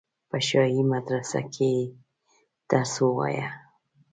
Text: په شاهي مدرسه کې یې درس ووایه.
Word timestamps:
په 0.29 0.37
شاهي 0.47 0.81
مدرسه 0.93 1.39
کې 1.53 1.69
یې 1.79 1.91
درس 2.69 2.93
ووایه. 3.03 3.47